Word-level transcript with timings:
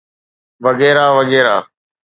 وغيره 0.63 1.05
وغيره. 1.17 1.57